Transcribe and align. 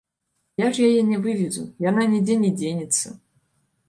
Я 0.61 0.69
ж 0.77 0.85
яе 0.87 1.01
не 1.09 1.19
вывезу, 1.25 1.63
яна 1.89 2.05
нідзе 2.13 2.39
не 2.47 2.51
дзенецца. 2.63 3.07